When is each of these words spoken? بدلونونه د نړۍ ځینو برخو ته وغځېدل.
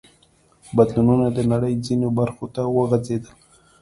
بدلونونه 0.75 1.25
د 1.31 1.39
نړۍ 1.51 1.73
ځینو 1.85 2.07
برخو 2.19 2.45
ته 2.55 2.61
وغځېدل. 2.75 3.33